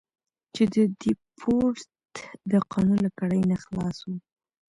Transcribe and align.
چې 0.55 0.63
د 0.75 0.75
دیپورت 1.01 1.87
د 2.51 2.53
قانون 2.71 2.97
له 3.05 3.11
کړۍ 3.19 3.41
نه 3.51 3.57
خلاص 3.63 3.97
وو. 4.07 4.15